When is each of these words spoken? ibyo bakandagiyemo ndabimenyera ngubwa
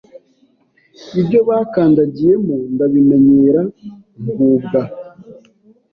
ibyo 1.21 1.39
bakandagiyemo 1.49 2.55
ndabimenyera 2.73 3.61
ngubwa 4.25 4.81